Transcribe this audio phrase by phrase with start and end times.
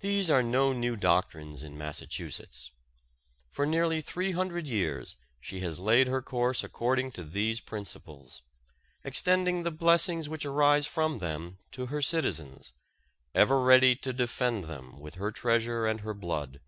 [0.00, 2.70] These are no new doctrines in Massachusetts.
[3.50, 8.40] For nearly three hundred years she has laid her course according to these principles,
[9.04, 12.72] extending the blessings which arise from them to her citizens,
[13.34, 16.62] ever ready to defend them with her treasure and her blood.